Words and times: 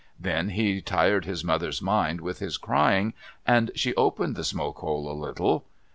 Then 0.19 0.49
he 0.49 0.81
tired 0.81 1.25
his 1.25 1.43
mother's 1.43 1.79
mind 1.79 2.21
with 2.21 2.39
his 2.39 2.57
crying, 2.57 3.13
and 3.45 3.69
she 3.75 3.93
opened 3.93 4.35
the 4.35 4.43
smoke 4.43 4.77
hole 4.79 5.07
a 5.07 5.13
little. 5.13 5.63